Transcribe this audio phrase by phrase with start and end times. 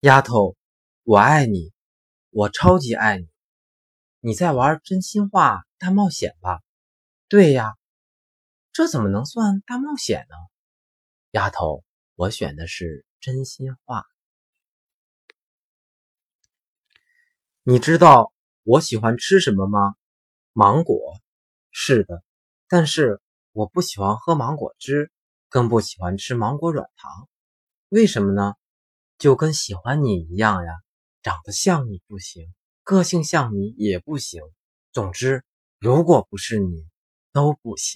[0.00, 0.56] 丫头，
[1.04, 1.72] 我爱你，
[2.28, 3.26] 我超级爱你。
[4.20, 6.60] 你在玩真心话大冒险吧？
[7.28, 7.76] 对呀，
[8.72, 10.36] 这怎么能算大冒险呢？
[11.30, 11.82] 丫头，
[12.14, 14.04] 我选的是真心话。
[17.62, 18.34] 你知道
[18.64, 19.96] 我喜欢吃什么吗？
[20.52, 21.14] 芒果。
[21.70, 22.22] 是的，
[22.68, 23.22] 但是
[23.52, 25.10] 我不喜欢喝芒果汁，
[25.48, 27.28] 更不喜欢吃芒果软糖。
[27.88, 28.54] 为什么呢？
[29.18, 30.72] 就跟喜欢你一样呀，
[31.22, 32.52] 长得像你不行，
[32.82, 34.42] 个性像你也不行。
[34.92, 35.44] 总之，
[35.78, 36.86] 如果不是你，
[37.32, 37.94] 都不行。